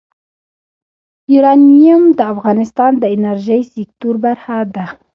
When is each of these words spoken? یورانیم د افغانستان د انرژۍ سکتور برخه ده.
یورانیم 1.33 2.03
د 2.17 2.19
افغانستان 2.33 2.91
د 2.99 3.03
انرژۍ 3.15 3.61
سکتور 3.75 4.15
برخه 4.25 4.57
ده. 4.75 4.85